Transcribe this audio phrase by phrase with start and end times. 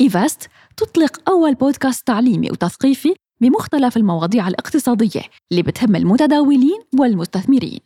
[0.00, 7.80] Evest تطلق أول بودكاست تعليمي وتثقيفي بمختلف المواضيع الاقتصادية اللي بتهم المتداولين والمستثمرين.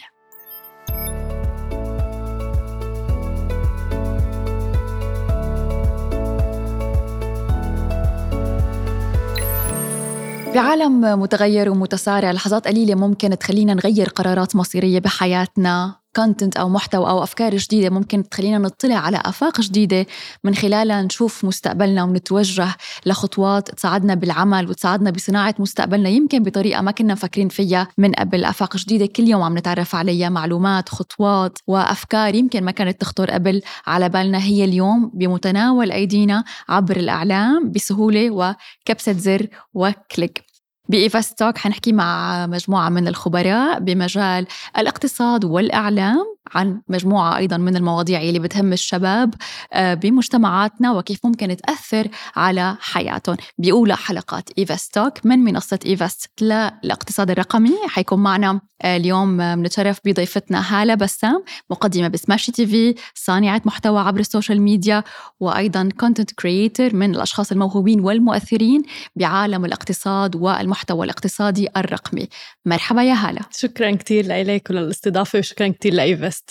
[10.55, 16.04] بعالم متغير ومتسارع لحظات قليلة ممكن تخلينا نغير قرارات مصيرية بحياتنا.
[16.17, 20.07] content أو محتوى أو أفكار جديدة ممكن تخلينا نطلع على آفاق جديدة
[20.45, 22.69] من خلالها نشوف مستقبلنا ونتوجه
[23.07, 26.09] لخطوات تساعدنا بالعمل وتساعدنا بصناعة مستقبلنا.
[26.09, 28.45] يمكن بطريقة ما كنا مفكرين فيها من قبل.
[28.45, 33.63] آفاق جديدة كل يوم عم نتعرف عليها معلومات خطوات وأفكار يمكن ما كانت تخطر قبل
[33.87, 34.39] على بالنا.
[34.39, 40.44] هي اليوم بمتناول أيدينا عبر الإعلام بسهولة وكبسة زر وكليك.
[40.89, 44.47] بإيفاستوك حنحكي مع مجموعة من الخبراء بمجال
[44.79, 49.35] الاقتصاد والإعلام عن مجموعة أيضا من المواضيع اللي بتهم الشباب
[49.73, 53.37] آه، بمجتمعاتنا وكيف ممكن تأثر على حياتهم.
[53.59, 57.75] بأولى حلقات Evest Talk من منصة Evest للاقتصاد الرقمي.
[57.89, 64.27] حيكون معنا آه، اليوم بنتشرف بضيفتنا هالة بسام مقدمة بسماشي TV صانعة محتوى عبر ال
[64.27, 65.05] social media
[65.41, 68.83] وأيضا content creator من الأشخاص الموهوبين والمؤثرين
[69.17, 72.29] بعالم الاقتصاد والمحتوى الاقتصادي الرقمي.
[72.67, 76.51] مرحبا يا هالة شكرا كثير لك وللاستضافة وشكرا كثير ل Evest.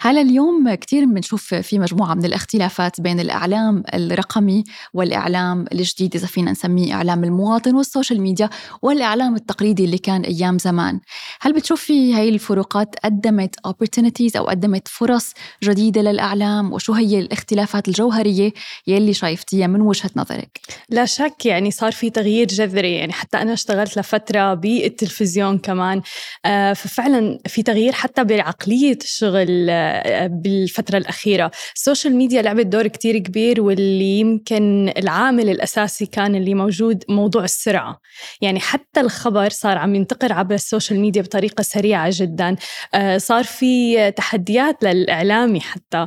[0.00, 6.50] هلا اليوم كثير بنشوف في مجموعة من الاختلافات بين الإعلام الرقمي والإعلام الجديد إذا فينا
[6.50, 8.50] نسميه إعلام المواطن وال social media
[8.82, 11.00] والإعلام التقليدي اللي كان أيام زمان.
[11.40, 18.52] هل بتشوفي هاي الفروقات قدمت opportunities أو قدمت فرص جديدة للإعلام؟ وشو هي الاختلافات الجوهرية
[18.86, 23.53] يلي شايفتيها من وجهة نظرك؟ لا شك يعني صار في تغيير جذري يعني حتى أنا
[23.54, 26.02] اشتغلت لفترة بالتلفزيون كمان.
[26.46, 31.50] آه، ففعلا في تغيير حتى بعقلية الشغل آه، بالفترة الأخيرة.
[31.76, 37.44] ال social media لعبت دور كتير كبير واللي يمكن العامل الأساسي كان اللي موجود موضوع
[37.44, 38.00] السرعة.
[38.40, 42.56] يعني حتى الخبر صار عم ينتقل عبر ال social media بطريقة سريعة جدا.
[42.94, 46.06] آه، صار في تحديات للإعلامي حتى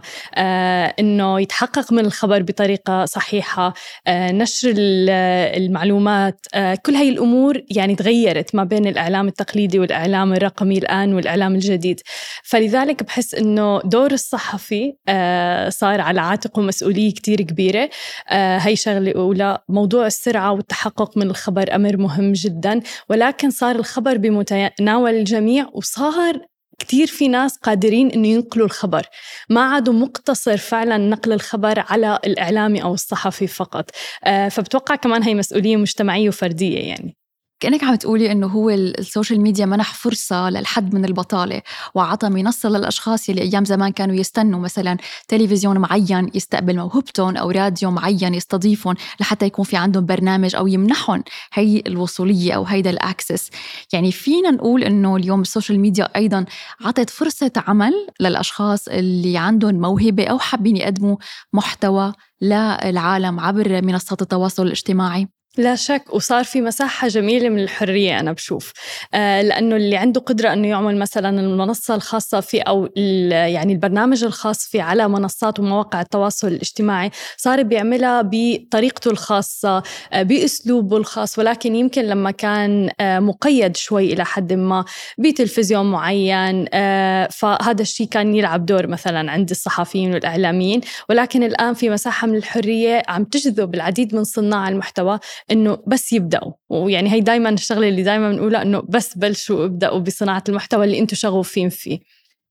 [0.99, 3.73] إنه يتحقق من الخبر بطريقة صحيحة.
[4.09, 6.45] نشر المعلومات.
[6.85, 7.36] كل هاي الأمور
[7.69, 12.01] يعني تغيرت ما بين الإعلام التقليدي والإعلام الرقمي الآن والإعلام الجديد.
[12.43, 17.89] فلذلك بحس إنه دور الصحفي آه، صار على عاتقه مسؤوليه كتير كبيرة.
[18.29, 19.57] آه، هي شغلة أولى.
[19.69, 22.81] موضوع السرعة والتحقق من الخبر أمر مهم جدا.
[23.09, 26.41] ولكن صار الخبر بمتناول الجميع وصار
[26.79, 29.05] كتير في ناس قادرين إنه ينقلوا الخبر.
[29.49, 33.91] ما عادوا مقتصر فعلا نقل الخبر على الإعلامي أو الصحفي فقط.
[34.23, 37.16] آه، فبتوقع كمان هي مسؤولية مجتمعية وفردية يعني.
[37.59, 41.61] كأنك عم تقولي إنه هو السوشيال ميديا منح فرصة للحد من البطالة
[41.95, 44.97] وعطى منصة للأشخاص اللي أيام زمان كانوا يستنوا مثلا
[45.27, 51.23] تلفزيون معين يستقبل موهبتهم أو راديو معين يستضيفهم لحتى يكون في عندهم برنامج أو يمنحهم
[51.53, 53.49] هي الوصولية أو هيدا ال access.
[53.93, 56.45] يعني فينا نقول إنه اليوم السوشيال ميديا أيضا
[56.85, 61.17] عطت فرصة عمل للأشخاص اللي عندهم موهبة أو حابين يقدموا
[61.53, 65.36] محتوى للعالم عبر منصات التواصل الاجتماعي.
[65.57, 68.73] لا شك وصار في مساحة جميلة من الحرية أنا بشوف.
[69.13, 72.89] آه لأنه اللي عنده قدرة أنه يعمل مثلا المنصة الخاصة فيه أو
[73.31, 80.97] يعني البرنامج الخاص فيه على منصات ومواقع التواصل الاجتماعي صار بيعملها بطريقته الخاصة آه بأسلوبه
[80.97, 81.39] الخاص.
[81.39, 84.85] ولكن يمكن لما كان آه مقيد شوي إلى حد ما
[85.17, 90.81] بتلفزيون معين آه فهذا الشيء كان يلعب دور مثلا عند الصحفيين والإعلاميين.
[91.09, 95.19] ولكن الآن في مساحة من الحرية عم تجذب العديد من صناع المحتوى
[95.51, 96.51] إنه بس يبدأوا.
[96.69, 101.15] ويعني هي دائما الشغلة اللي دائما بنقولها إنه بس بلشوا ابداوا بصناعة المحتوى اللي أنتم
[101.15, 101.99] شغوفين فيه.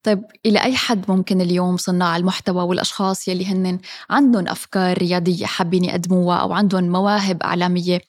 [0.06, 3.78] طيب إلى أي حد ممكن اليوم صناع المحتوى والأشخاص يلي هن
[4.10, 8.00] عندهم أفكار رياضية حابين يقدموها أو عندهم مواهب إعلامية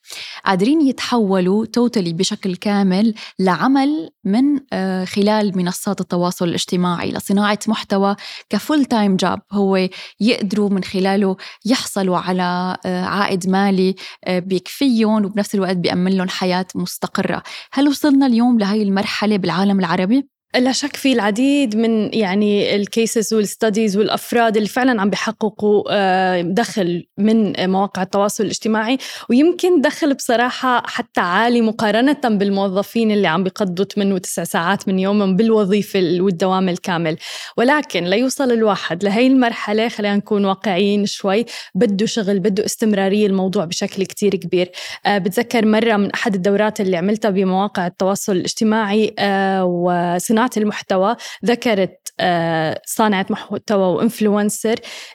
[0.46, 8.16] قادرين يتحولوا توتالي بشكل كامل لعمل من آه، خلال منصات التواصل الاجتماعي لصناعة محتوى
[8.50, 9.88] ك full time job هو
[10.20, 13.94] يقدروا من خلاله يحصلوا على آه، عائد مالي
[14.24, 17.42] آه، بيكفيهم وبنفس الوقت بيأمن لهم حياة مستقرة
[17.72, 23.34] هل وصلنا اليوم لهي المرحلة بالعالم العربي؟ لا شك في العديد من يعني ال cases
[23.34, 28.98] وال studies والافراد اللي فعلا عم بيحققوا آه، دخل من مواقع التواصل الاجتماعي.
[29.30, 35.36] ويمكن دخل بصراحة حتى عالي مقارنة بالموظفين اللي عم بيقضوا 8 و9 ساعات من يومهم
[35.36, 37.16] بالوظيفة والدوام الكامل.
[37.56, 41.44] ولكن ليوصل الواحد لهي المرحلة خلينا نكون واقعيين شوي
[41.74, 44.70] بده شغل بده استمرارية الموضوع بشكل كتير كبير.
[45.06, 52.08] آه، بتذكر مرة من أحد الدورات اللي عملتها بمواقع التواصل الاجتماعي آه، صناعة المحتوى ذكرت
[52.20, 54.74] آه، صانعة محتوى و influencer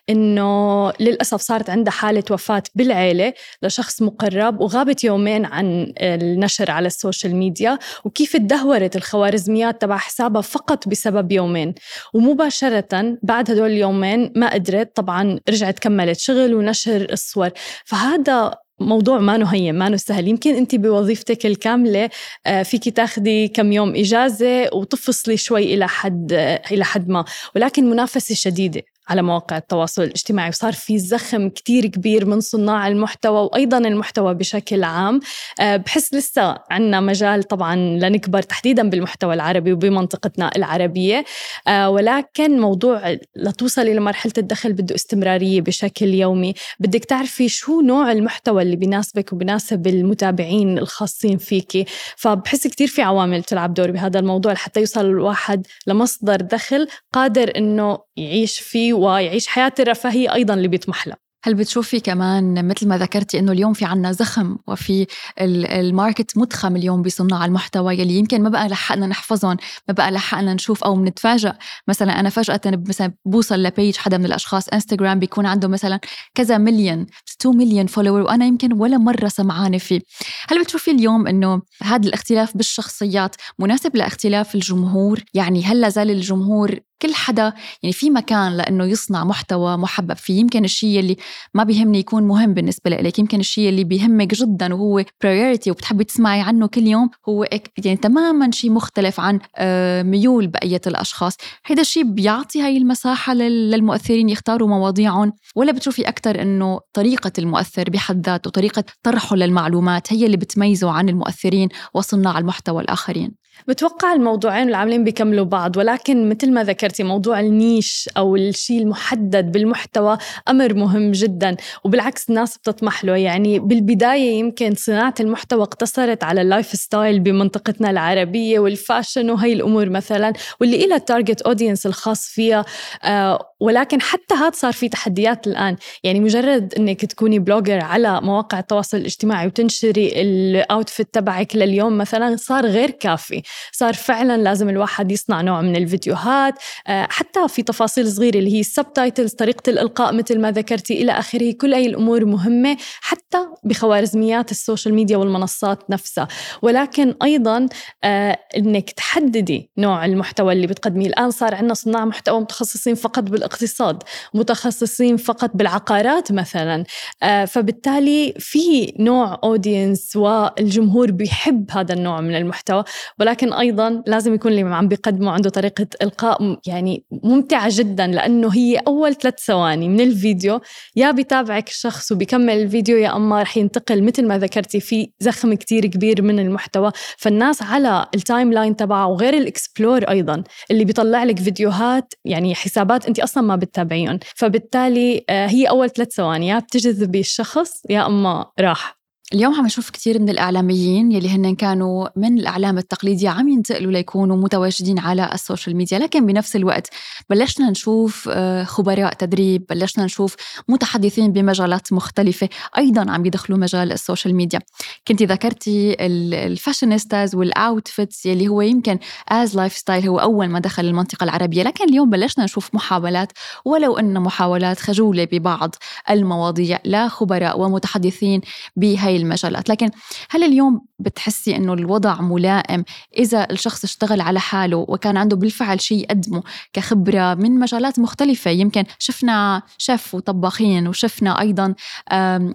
[0.10, 7.36] إنه للأسف صارت عندها حالة وفاة بالعيلة لشخص مقرب وغابت يومين عن النشر على السوشيال
[7.36, 11.74] ميديا وكيف تدهورت الخوارزميات تبع حسابها فقط بسبب يومين.
[12.14, 17.50] ومباشرة بعد هدول اليومين ما قدرت طبعا رجعت كملت شغل ونشر الصور.
[17.86, 22.10] فهذا موضوع ما هين ما سهل يمكن انت بوظيفتك الكاملة
[22.46, 26.34] آه، فيك تاخذي كم يوم إجازة وتفصلي شوي إلى حد
[26.72, 27.26] إلى حد ما.
[27.56, 28.93] ولكن منافسة شديدة.
[29.08, 34.84] على مواقع التواصل الاجتماعي وصار في زخم كتير كبير من صناع المحتوى وأيضا المحتوى بشكل
[34.84, 35.20] عام.
[35.60, 41.26] آه، بحس لسه عنا مجال طبعا لنكبر تحديدا بالمحتوى العربي وبمنطقتنا العربية.
[41.68, 46.54] آه، ولكن موضوع لتوصلي لمرحلة الدخل بده استمرارية بشكل يومي.
[46.80, 51.86] بدك تعرفي شو نوع المحتوى اللي بيناسبك وبيناسب المتابعين الخاصين فيكي
[52.18, 57.98] فبحس كتير في عوامل تلعب دور بهذا الموضوع لحتى يوصل الواحد لمصدر دخل قادر إنه
[58.18, 61.18] يعيش فيه ويعيش حياة الرفاهية أيضا اللي بيطمح لها.
[61.46, 65.08] هل بتشوفي كمان مثل ما ذكرتي إنه اليوم في عنا زخم وفي
[65.40, 69.58] ال market متخم اليوم بصناع المحتوى يلي يمكن ما بقى لحقنا نحفظهم
[69.88, 71.52] ما بقى لحقنا نشوف أو بنتفاجئ
[71.88, 76.00] مثلا أنا فجأة مثلا بوصل ل page حدا من الأشخاص انستغرام بيكون عنده مثلا
[76.36, 77.06] كذا مليون
[77.42, 80.02] 2 مليون follower وأنا يمكن ولا مرة سمعانه فيه.
[80.50, 86.80] هل بتشوفي اليوم إنه هذا الاختلاف بالشخصيات مناسب لاختلاف الجمهور؟ يعني هل لا زال الجمهور
[87.04, 87.54] كل حدا
[87.84, 90.40] يعني في مكان لإنه يصنع محتوى محبب فيه.
[90.40, 91.18] يمكن الشيء اللي
[91.54, 96.42] ما بيهمني يكون مهم بالنسبة لك يمكن الشيء اللي بيهمك جدا وهو برايورتي وبتحبي تسمعي
[96.42, 97.44] عنه كل يوم هو
[97.86, 101.34] يعني تماما شيء مختلف عن آه، ميول بقية الأشخاص.
[101.66, 108.26] هذا الشيء بيعطي هاي المساحة للمؤثرين يختاروا مواضيعهم ولا بتشوفي أكثر إنه طريقة المؤثر بحد
[108.26, 115.04] ذاته طريقة طرحه للمعلومات هي اللي بتميزه عن المؤثرين وصناع المحتوى الآخرين؟ بتوقع الموضوعين العاملين
[115.04, 120.18] بيكملوا بعض ولكن مثل ما ذكرتي موضوع ال niche أو الشيء المحدد بالمحتوى
[120.50, 123.16] أمر مهم جدا وبالعكس الناس بتطمح له.
[123.16, 129.90] يعني بالبداية يمكن صناعة المحتوى اقتصرت على ال lifestyle بمنطقتنا العربية وال fashion وهي الأمور
[129.90, 132.66] مثلا واللي لها ال target audience الخاص فيها
[133.04, 135.76] آه ولكن حتى هذا صار في تحديات الآن.
[136.04, 142.36] يعني مجرد إنك تكوني blogger على مواقع التواصل الاجتماعي وتنشري ال outfit تبعك لليوم مثلا
[142.36, 143.42] صار غير كافي.
[143.72, 146.54] صار فعلا لازم الواحد يصنع نوع من الفيديوهات.
[146.88, 151.12] آه، حتى في تفاصيل صغيرة اللي هي ال subtitles طريقة الإلقاء مثل ما ذكرتي إلى
[151.12, 156.28] آخره كل هي الأمور مهمة حتى بخوارزميات السوشيال ميديا والمنصات نفسها.
[156.62, 157.68] ولكن أيضا
[158.04, 161.08] آه، إنك تحددي نوع المحتوى اللي بتقدميه.
[161.08, 164.04] الآن صار عندنا صناع محتوى متخصصين فقط بالاقتصاد
[164.34, 166.84] متخصصين فقط بالعقارات مثلا.
[167.24, 172.84] آه، فبالتالي في نوع audience والجمهور بيحب هذا النوع من المحتوى
[173.20, 178.78] ولكن أيضا لازم يكون اللي عم بيقدمه عنده طريقة إلقاء يعني ممتعة جدا لأنه هي
[178.88, 180.62] أول ثلاث ثواني من الفيديو
[180.96, 185.86] يا بيتابعك الشخص وبيكمل الفيديو يا أما رح ينتقل مثل ما ذكرتي في زخم كتير
[185.86, 186.92] كبير من المحتوى.
[187.18, 193.06] فالناس على ال timeline تبعه وغير ال explore أيضا اللي بيطلع لك فيديوهات يعني حسابات
[193.08, 194.20] أنت أصلا ما بتتابعيهم.
[194.36, 199.03] فبالتالي آه، هي أول ثلاث ثواني يا بتجذبي الشخص يا أما راح
[199.34, 204.38] اليوم عم نشوف كثير من الإعلاميين يلي هن كانوا من الإعلام التقليدي عم ينتقلوا ليكونوا
[204.38, 206.90] متواجدين على السوشيال ميديا لكن بنفس الوقت
[207.30, 210.36] بلشنا نشوف آه، خبراء تدريب بلشنا نشوف
[210.68, 214.60] متحدثين بمجالات مختلفة أيضا عم يدخلوا مجال السوشيال ميديا.
[215.08, 220.86] كنت ذكرتي ال fashionistas وال outfits يلي هو يمكن as lifestyle هو أول ما دخل
[220.86, 223.32] المنطقة العربية لكن اليوم بلشنا نشوف محاولات
[223.66, 225.76] ولو أن محاولات خجولة ببعض
[226.10, 228.42] المواضيع لا خبراء ومتحدثين
[228.76, 229.70] بهي المجالات.
[229.70, 229.90] لكن
[230.30, 232.84] هل اليوم بتحسي إنه الوضع ملائم
[233.18, 238.84] إذا الشخص اشتغل على حاله وكان عنده بالفعل شيء يقدمه كخبرة من مجالات مختلفة؟ يمكن
[239.00, 241.74] شفنا شيف وطباخين وشفنا أيضا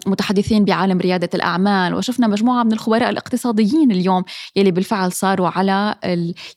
[0.07, 4.25] متحدثين بعالم ريادة الأعمال وشفنا مجموعة من الخبراء الاقتصاديين اليوم
[4.57, 5.95] يلي بالفعل صاروا على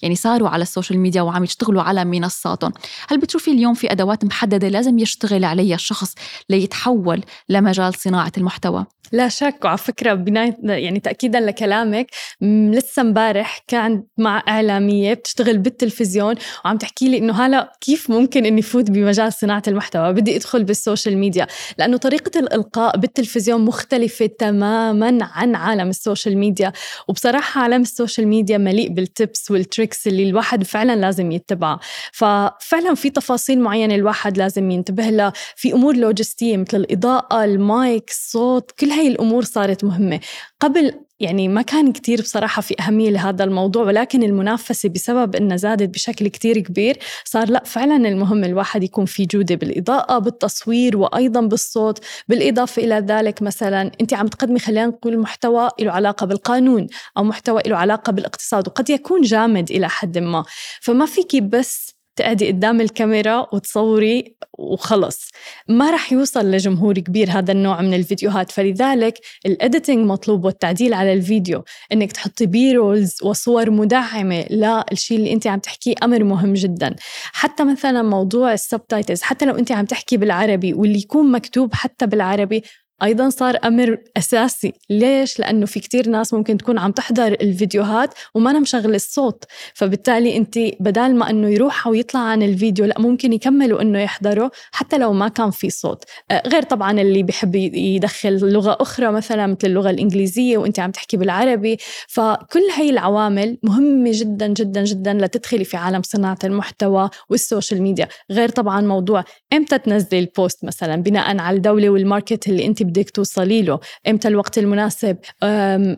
[0.02, 2.72] يعني صاروا على السوشيال ميديا وعم يشتغلوا على منصاتهم.
[3.08, 6.16] هل بتشوفي اليوم في أدوات محددة لازم يشتغل عليها الشخص
[6.50, 12.08] ليتحول لمجال صناعة المحتوى؟ لا شك وعلى فكرة بناية يعني تأكيدا لكلامك.
[12.42, 18.62] لسه امبارح كان مع إعلامية بتشتغل بالتلفزيون وعم تحكي لي إنه هلا كيف ممكن إني
[18.62, 20.14] فوت بمجال صناعة المحتوى.
[20.14, 26.74] بدي أدخل بالسوشيال ميديا لأنه طريقة الإلقاء بالتلفزيون مختلفة تماما عن عالم السوشيال ميديا.
[27.08, 31.80] وبصراحة عالم السوشيال ميديا مليء بال tips وال tricks اللي الواحد فعلا لازم يتبعها
[32.14, 35.34] ففعلا في تفاصيل معينة الواحد لازم ينتبه لها.
[35.56, 40.20] في أمور لوجستية مثل الإضاءة المايك الصوت كل هاي الأمور صارت معلومات مهمة.
[40.60, 45.90] قبل يعني ما كان كتير بصراحة في أهمية لهذا الموضوع ولكن المنافسة بسبب أنها زادت
[45.90, 52.00] بشكل كتير كبير صار لأ فعلا المهم الواحد يكون في جودة بالإضاءة بالتصوير وأيضا بالصوت
[52.28, 57.62] بالإضافة إلى ذلك مثلا أنت عم تقدمي خلينا نقول محتوى له علاقة بالقانون أو محتوى
[57.66, 60.44] له علاقة بالاقتصاد وقد يكون جامد إلى حد ما.
[60.82, 65.30] فما فيكي بس تقعدي قدام الكاميرا وتصوري وخلص.
[65.68, 68.52] ما رح يوصل لجمهور كبير هذا النوع من الفيديوهات.
[68.52, 71.64] فلذلك ال editing مطلوب والتعديل على الفيديو.
[71.94, 76.96] إنك تحطي B-rolls وصور مدعمة للشيء اللي أنت عم تحكيه أمر مهم جدا.
[77.34, 82.06] حتى مثلا موضوع ال subtitles حتى لو أنت عم تحكي بالعربي واللي يكون مكتوب حتى
[82.06, 82.64] بالعربي
[83.04, 84.74] أيضا صار أمر أساسي.
[84.90, 89.44] ليش؟ لأنه في كتير ناس ممكن تكون عم تحضر الفيديوهات ومانا مشغلة الصوت.
[89.74, 94.98] فبالتالي أنت بدال ما إنه يروحوا ويطلع عن الفيديو لا ممكن يكملوا إنه يحضروا حتى
[94.98, 96.04] لو ما كان في صوت.
[96.32, 101.18] آه، غير طبعا اللي بيحب يدخل لغة أخرى مثلا مثل اللغة الإنجليزية وأنت عم تحكي
[101.18, 101.78] بالعربي.
[102.08, 108.08] فكل هي العوامل مهمة جدا جدا جدا لتدخلي في عالم صناعة المحتوى والسوشيال ميديا.
[108.32, 112.84] غير طبعا موضوع إمتى تنزلي ال post مثلا بناء على الدولة وال market اللي أنت
[112.92, 115.18] بدك توصلي له؟ إمتى الوقت المناسب؟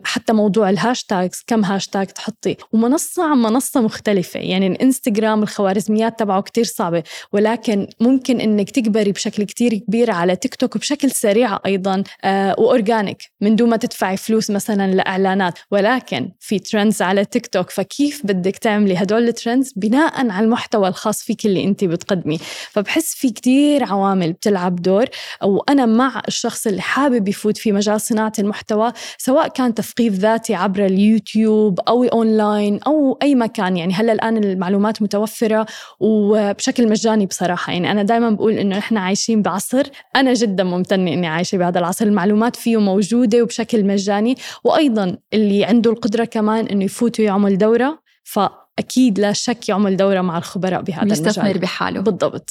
[0.04, 6.42] حتى موضوع ال hashtags كم هاشتاج تحطي؟ ومنصة عن منصة مختلفة يعني الإنستغرام الخوارزميات تبعه
[6.42, 12.02] كتير صعبة ولكن ممكن إنك تكبري بشكل كتير كبير على تيك توك بشكل سريع أيضا
[12.24, 15.58] آه، و organic من دون ما تدفعي فلوس مثلا لإعلانات.
[15.70, 20.88] ولكن في trends على تيك توك فكيف بدك تعملي هدول ال trends بناء على المحتوى
[20.88, 22.38] الخاص فيك اللي انت بتقدمي.
[22.70, 25.06] فبحس في كتير عوامل بتلعب دور
[25.42, 30.86] وأنا مع الشخص اللي حابب يفوت في مجال صناعة المحتوى سواء كان تثقيف ذاتي عبر
[30.86, 33.76] اليوتيوب أو أونلاين أو أي مكان.
[33.76, 35.66] يعني هلأ الآن المعلومات متوفرة
[36.00, 37.72] وبشكل مجاني بصراحة.
[37.72, 39.82] يعني أنا دائما بقول إنه نحن عايشين بعصر
[40.16, 42.06] أنا جدا ممتنة إني عايشة بهذا العصر.
[42.06, 49.18] المعلومات فيه موجودة وبشكل مجاني وأيضا اللي عنده القدرة كمان إنه يفوت ويعمل دورة فأكيد
[49.18, 51.26] لا شك يعمل دورة مع الخبراء بهذا المجال.
[51.26, 52.00] يستثمر بحاله.
[52.00, 52.50] بالضبط.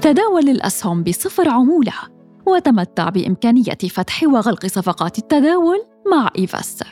[0.00, 2.17] تداول الأسهم بصفر عمولة.
[2.48, 6.82] وتمتع بإمكانية فتح وغلق صفقات التداول مع إيفست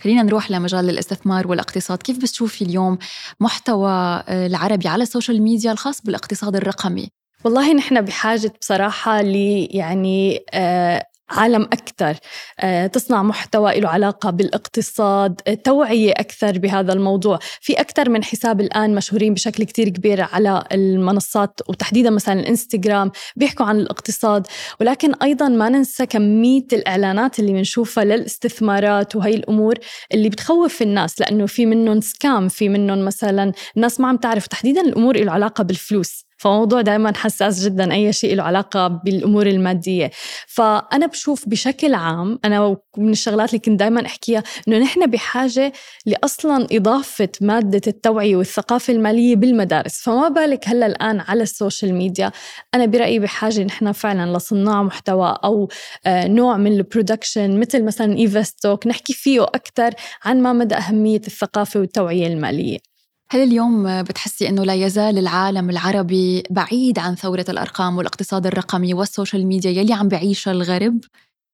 [0.00, 1.98] خلينا نروح لمجال الاستثمار والاقتصاد.
[1.98, 2.98] كيف بتشوفي اليوم
[3.40, 7.08] محتوى العربي على ال social media الخاص بالاقتصاد الرقمي؟
[7.44, 9.36] والله نحن بحاجة بصراحة ل
[9.70, 12.16] يعني آه عالم أكثر.
[12.60, 17.38] آه، تصنع محتوى له علاقة بالاقتصاد آه، توعية أكثر بهذا الموضوع.
[17.60, 23.66] في أكثر من حساب الآن مشهورين بشكل كتير كبير على المنصات وتحديدا مثلا الإنستغرام بيحكوا
[23.66, 24.46] عن الاقتصاد.
[24.80, 29.74] ولكن أيضا ما ننسى كمية الإعلانات اللي بنشوفها للاستثمارات وهي الأمور
[30.12, 34.80] اللي بتخوف الناس لأنه في منهم سكام في منهم مثلا الناس ما عم تعرف تحديدا
[34.80, 36.31] الأمور له علاقة بالفلوس.
[36.42, 40.10] فموضوع دائما حساس جدا أي شيء له علاقة بالأمور المادية.
[40.46, 45.72] فأنا بشوف بشكل عام أنا من الشغلات اللي كنت دائما أحكيها إنه نحن بحاجة
[46.06, 50.00] لاصلا إضافة مادة التوعية والثقافة المالية بالمدارس.
[50.00, 52.32] فما بالك هلأ الآن على ال social media؟
[52.74, 55.68] أنا برأيي بحاجة نحن فعلا لصناع محتوى أو
[56.06, 59.90] آه، نوع من ال production مثل مثلا إيفستوك نحكي فيه أكثر
[60.24, 62.91] عن ما مدى أهمية الثقافة والتوعية المالية.
[63.32, 69.07] هل اليوم بتحسي إنه لا يزال العالم العربي بعيد عن ثورة الأرقام والاقتصاد الرقمي وال
[69.07, 71.00] social media يلي عم بعيشها الغرب؟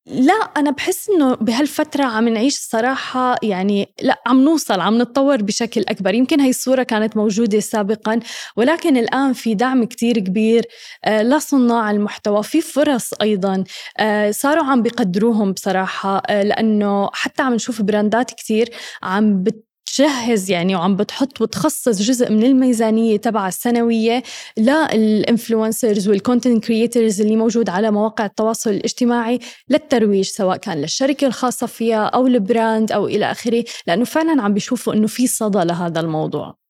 [0.07, 5.85] لا أنا بحس إنه بهالفترة عم نعيش الصراحة يعني لا عم نوصل عم نتطور بشكل
[5.89, 8.21] أكبر يمكن هاي الصورة كانت موجودة سابقا
[8.57, 10.65] ولكن الآن في دعم كتير كبير
[11.05, 13.65] آه، لصناع المحتوى في فرص أيضا
[13.99, 18.71] آه، صاروا عم بيقدروهم بصراحة آه، لأنه حتى عم نشوف براندات كتير
[19.03, 24.23] عم بت تجهز يعني وعم بتحط وتخصص جزء من الميزانية تبع السنوية
[24.59, 31.27] لل influencers وال content creators اللي موجود على مواقع التواصل الاجتماعي للترويج سواء كان للشركة
[31.27, 36.01] الخاصة فيها أو البراند أو إلى آخره لأنه فعلا عم بيشوفوا إنه في صدى لهذا
[36.01, 36.68] الموضوع.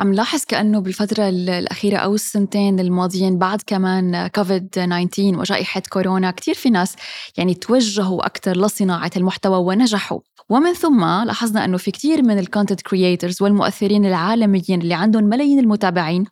[0.00, 6.54] عم لاحظ كأنه بالفترة الأخيرة أو السنتين الماضيين بعد كمان كوفيد 19 وجائحة كورونا كتير
[6.54, 6.96] في ناس
[7.36, 10.20] يعني توجهوا أكثر لصناعة المحتوى ونجحوا.
[10.50, 15.58] ومن ثم لاحظنا أنه في كتير من ال content creators والمؤثرين العالميين اللي عندهم ملايين
[15.58, 16.24] المتابعين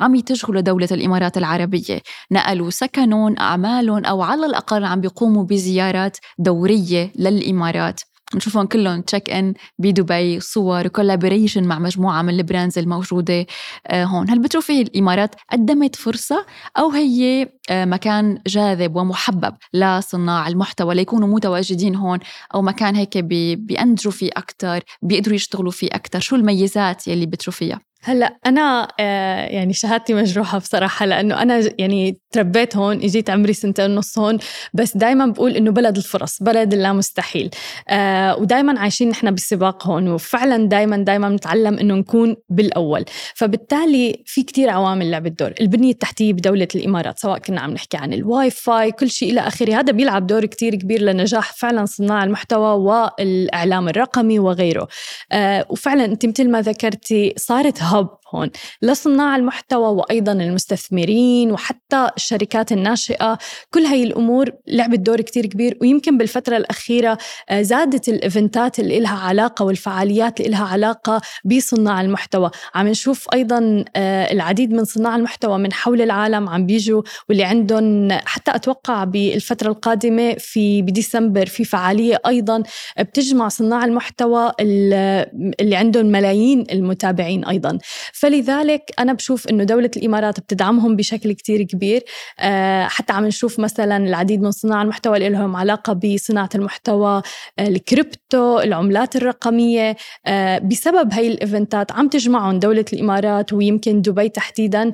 [0.00, 2.00] عم يتجهوا لدولة الإمارات العربية.
[2.32, 8.00] نقلوا سكنهم أعمالهم أو على الأقل عم بيقوموا بزيارات دورية للإمارات.
[8.36, 13.46] نشوفهم كلهم check in بدبي صور و collaboration مع مجموعة من ال brands الموجودة
[13.86, 14.30] آه، هون.
[14.30, 16.46] هل بتشوفي الإمارات قدمت فرصة
[16.78, 22.18] أو هي آه، مكان جاذب ومحبب لصناع المحتوى ليكونوا متواجدين هون؟
[22.54, 28.36] أو مكان هيك بينجحوا فيه أكثر بيقدروا يشتغلوا فيه أكثر شو الميزات يلي بتشوفيها؟ هلأ
[28.46, 34.18] أنا آه، يعني شهادتي مجروحة بصراحة لأنه أنا يعني تربيت هون إجيت عمري سنتين ونص
[34.18, 34.38] هون
[34.74, 37.50] بس دائما بقول إنه بلد الفرص بلد اللا مستحيل.
[37.88, 43.04] آه ودائما عايشين نحن بالسباق هون وفعلا دائما دائما بنتعلم إنه نكون بالأول.
[43.34, 48.12] فبالتالي في كتير عوامل لعبت دور البنية التحتية بدولة الإمارات سواء كنا عم نحكي عن
[48.12, 49.74] الواي فاي كل شيء إلى آخره.
[49.74, 54.88] هذا بيلعب دور كتير كبير لنجاح فعلا صناع المحتوى والإعلام الرقمي وغيره.
[55.32, 58.50] آه وفعلا أنت مثل ما ذكرتي صارت help هون.
[58.82, 63.38] لصناع المحتوى وأيضا المستثمرين وحتى الشركات الناشئة
[63.70, 65.78] كل هاي الأمور لعبت دور كتير كبير.
[65.80, 72.50] ويمكن بالفترة الأخيرة آه، زادت الإيفنتات اللي لها علاقة والفعاليات اللي لها علاقة بصناع المحتوى.
[72.74, 78.12] عم نشوف أيضا آه، العديد من صناع المحتوى من حول العالم عم بيجوا واللي عندهم
[78.12, 82.62] حتى أتوقع بالفترة القادمة في بديسمبر في فعالية أيضا
[82.98, 87.78] بتجمع صناع المحتوى اللي عندهم ملايين المتابعين أيضا.
[88.24, 92.02] فلذلك أنا بشوف أنه دولة الإمارات بتدعمهم بشكل كتير كبير.
[92.40, 97.22] آه، حتى عم نشوف مثلا العديد من صناع المحتوى اللي لهم علاقة بصناعة المحتوى
[97.58, 99.96] آه، الكريبتو العملات الرقمية.
[100.26, 104.92] آه، بسبب هاي الإيفنتات عم تجمعهم دولة الإمارات ويمكن دبي تحديدا.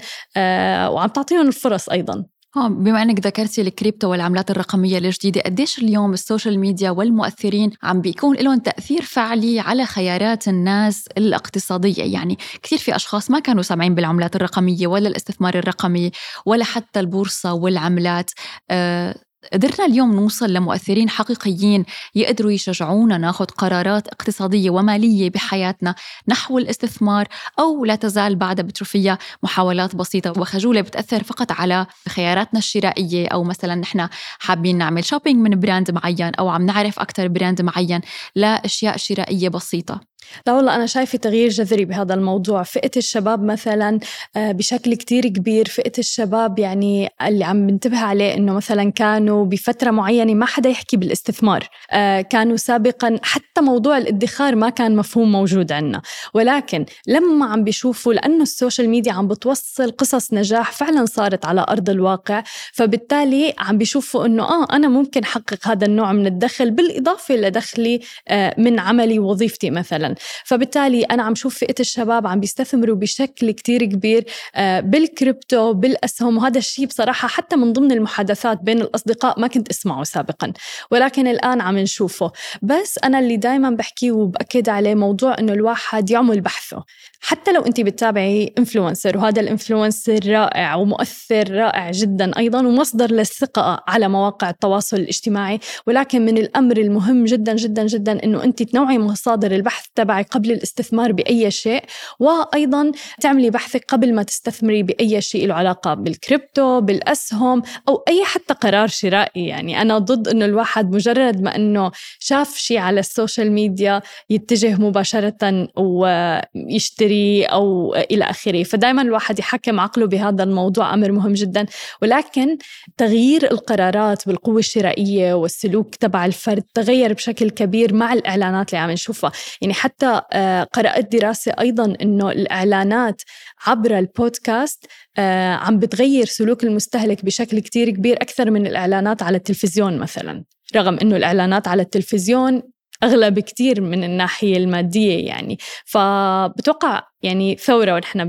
[0.93, 2.25] وعم تعطيهم الفرص أيضا.
[2.57, 8.37] بما انك ذكرتي الكريبتو والعملات الرقمية الجديدة قديش اليوم ال social media والمؤثرين عم بيكون
[8.37, 14.37] لهم تأثير فعلي على خيارات الناس الاقتصادية؟ يعني كثير في أشخاص ما كانوا سامعين بالعملات
[14.37, 16.11] الرقمية ولا الاستثمار الرقمي
[16.47, 18.31] ولا حتى البورصة والعملات.
[18.71, 19.15] أه
[19.53, 25.95] قدرنا اليوم نوصل لمؤثرين حقيقيين يقدروا يشجعونا ناخذ قرارات اقتصادية ومالية بحياتنا
[26.29, 27.29] نحو الاستثمار
[27.59, 30.41] أو لا تزال بعد بتروفيا محاولات بسيطة.
[30.41, 36.35] وخجولة بتأثر فقط على خياراتنا الشرائية أو مثلا نحن حابين نعمل shopping من brand معين
[36.35, 38.01] أو عم نعرف أكثر brand معين
[38.37, 40.01] لأشياء شرائية بسيطة.
[40.47, 42.63] لا والله أنا شايفة تغيير جذري بهذا الموضوع.
[42.63, 43.99] فئة الشباب مثلا
[44.37, 49.91] آه، بشكل كتير كبير فئة الشباب يعني اللي عم بنتبه عليه إنه مثلا كانوا بفترة
[49.91, 51.69] معينة ما حدا يحكي بالاستثمار.
[51.91, 56.03] آه، كانوا سابقا حتى موضوع الادخار ما كان مفهوم موجود عندنا
[56.35, 61.91] ولكن لما عم بيشوفوا لأنه السوشيال ميديا عم بتوصل قصص نجاح فعلا صارت على أرض
[61.91, 68.01] الواقع فبالتالي عم بيشوفوا إنه آه أنا ممكن أحقق هذا النوع من الدخل بالإضافة لدخلي
[68.29, 70.15] آه، من عملي ووظيفتي مثلا.
[70.45, 76.59] فبالتالي أنا عم شوف فئة الشباب عم بيستثمروا بشكل كتير كبير آه، بالكريبتو بالأسهم وهذا
[76.59, 80.53] الشيء بصراحة حتى من ضمن المحادثات بين الأصدقاء ما كنت أسمعه سابقا
[80.91, 82.33] ولكن الآن عم نشوفه.
[82.63, 86.85] بس أنا اللي دايما بحكيه وبأكد عليه موضوع أنه الواحد يعمل بحثه.
[87.21, 93.85] حتى لو أنت بتتابعي influencer وهذا ال influencer رائع ومؤثر رائع جدا أيضا ومصدر للثقة
[93.89, 99.53] على مواقع التواصل الاجتماعي ولكن من الأمر المهم جدا جدا جدا أنه أنت تنوعي مصادر
[99.53, 101.85] البحث تبعك قبل الاستثمار بأي شيء
[102.19, 108.55] وأيضا تعملي بحثك قبل ما تستثمري بأي شيء له علاقة بالكريبتو بالأسهم أو أي حتى
[108.55, 109.47] قرار شرائي.
[109.47, 114.75] يعني أنا ضد أنه الواحد مجرد ما أنه شاف شيء على ال social media يتجه
[114.75, 118.63] مباشرة ويشتري أو إلى آخره.
[118.63, 121.67] فدائما الواحد يحكم عقله بهذا الموضوع أمر مهم جدا.
[122.03, 122.59] ولكن
[122.97, 129.33] تغيير القرارات بالقوة الشرائية والسلوك تبع الفرد تغير بشكل كبير مع الإعلانات اللي عم نشوفها.
[129.61, 133.23] يعني حتى آه، قرأت دراسة أيضا أنه الإعلانات
[133.67, 134.87] عبر البودكاست
[135.19, 140.45] آه، عم بتغير سلوك المستهلك بشكل كتير كبير أكثر من الإعلانات على التلفزيون مثلا
[140.77, 142.63] رغم أنه الإعلانات على التلفزيون
[143.03, 145.59] أغلى بكتير من الناحية المادية يعني.
[145.85, 148.29] فبتوقع يعني ثورة ونحن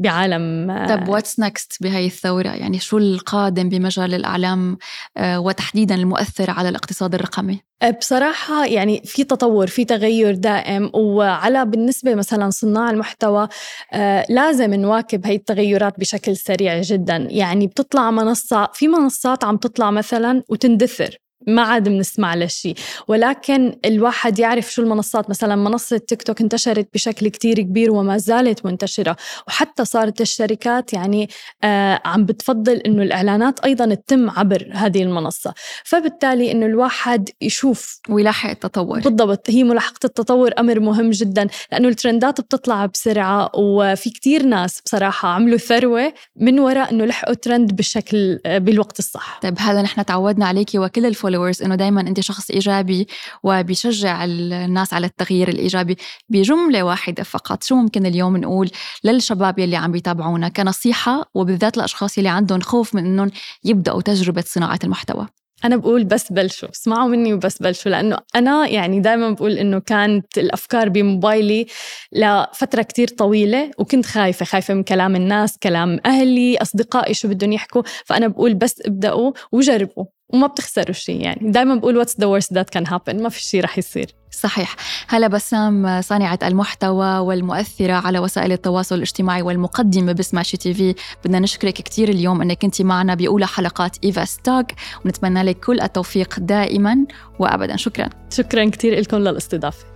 [0.00, 4.78] بعالم طب what's next بهاي الثورة؟ يعني شو القادم بمجال الإعلام
[5.16, 10.90] آه، وتحديدا المؤثر على الاقتصاد الرقمي؟ أه، بصراحة يعني في تطور في تغير دائم.
[10.94, 13.48] وعلى بالنسبة مثلا صناع المحتوى
[13.92, 17.16] آه لازم نواكب هاي التغيرات بشكل سريع جدا.
[17.30, 21.21] يعني بتطلع منصة في منصات عم تطلع مثلا وتندثر.
[21.46, 22.74] ما عاد بنسمع لشيء
[23.08, 25.30] ولكن الواحد يعرف شو المنصات.
[25.30, 29.16] مثلا منصة تيك توك انتشرت بشكل كتير كبير وما زالت منتشرة.
[29.48, 31.28] وحتى صارت الشركات يعني
[31.64, 35.54] آه عم بتفضل إنه الإعلانات أيضا تتم عبر هذه المنصة.
[35.84, 39.00] فبالتالي إنه الواحد يشوف ويلاحق التطور.
[39.00, 41.46] بالضبط هي ملاحقة التطور أمر مهم جدا.
[41.72, 47.76] لأنه الترندات بتطلع بسرعة وفي كتير ناس بصراحة عملوا ثروة من وراء إنه لحقوا ترند
[47.76, 49.38] بالشكل آه، بالوقت الصح.
[49.42, 53.06] طيب هذا نحن تعودنا عليكي وكل ال fol followers إنه دائما أنت شخص إيجابي
[53.42, 55.96] وبيشجع الناس على التغيير الإيجابي
[56.28, 57.62] بجملة واحدة فقط.
[57.62, 58.70] شو ممكن اليوم نقول
[59.04, 63.30] للشباب يلي عم بيتابعونا كنصيحة وبالذات الأشخاص يلي عندهم خوف من إنهم
[63.64, 65.26] يبدأوا تجربة صناعة المحتوى؟
[65.64, 70.38] أنا بقول بس بلشوا اسمعوا مني وبس بلشوا لأنه أنا يعني دائما بقول إنه كانت
[70.38, 71.66] الأفكار بموبايلي
[72.12, 77.82] لفترة كتير طويلة وكنت خايفة خايفة من كلام الناس كلام أهلي أصدقائي شو بدهم يحكوا
[78.04, 80.04] فأنا بقول بس ابدأوا وجربوا.
[80.32, 81.50] وما بتخسروا شيء يعني.
[81.50, 83.14] دائما بقول what's the worst that can happen.
[83.14, 84.14] ما في شيء رح يصير.
[84.30, 84.76] صحيح.
[85.08, 90.94] هلا بسام صانعة المحتوى والمؤثرة على وسائل التواصل الاجتماعي والمقدمة ب Smashi TV.
[91.24, 94.66] بدنا نشكرك كثير اليوم أنك كنت معنا بأولى حلقات إيفا ستوك.
[95.04, 96.96] ونتمنى لك كل التوفيق دائما
[97.38, 97.76] وأبدا.
[97.76, 98.08] شكرا.
[98.30, 99.91] شكرا كثير لكم للاستضافة.